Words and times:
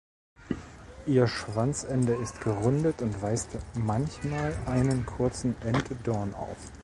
Ihr 1.05 1.27
Schwanzende 1.27 2.13
ist 2.15 2.41
gerundet 2.41 3.03
und 3.03 3.21
weist 3.21 3.51
manchmal 3.75 4.55
einen 4.65 5.05
kurzen 5.05 5.55
Enddorn 5.61 6.33
auf. 6.33 6.57